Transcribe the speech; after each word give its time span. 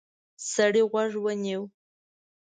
سړی 0.51 0.81
غوږ 0.91 1.11
ونیو. 1.23 1.61